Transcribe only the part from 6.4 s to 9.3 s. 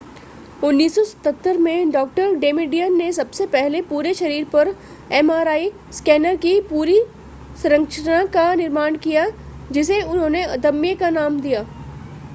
की संरचना का निर्माण किया